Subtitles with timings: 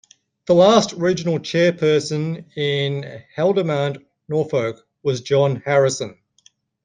[0.47, 6.17] The last regional chairperson in Haldimand-Norfolk was John Harrison.